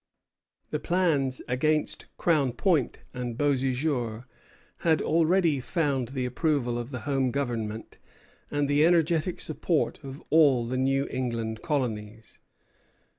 The 0.71 0.79
plans 0.79 1.43
against 1.47 2.07
Crown 2.17 2.53
Point 2.53 3.01
and 3.13 3.37
Beauséjour 3.37 4.25
had 4.79 4.99
already 4.99 5.59
found 5.59 6.07
the 6.07 6.25
approval 6.25 6.79
of 6.79 6.89
the 6.89 7.01
Home 7.01 7.29
Government 7.29 7.99
and 8.49 8.67
the 8.67 8.83
energetic 8.83 9.39
support 9.39 9.99
of 10.03 10.23
all 10.31 10.65
the 10.65 10.77
New 10.77 11.07
England 11.11 11.61
colonies. 11.61 12.39